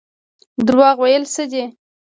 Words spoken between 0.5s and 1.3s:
دروغ ویل